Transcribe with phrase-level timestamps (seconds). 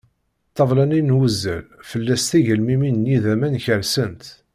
[0.51, 4.23] Ṭṭabla-nni n wuzzal fell-as tigelmimin n yidammen kersent.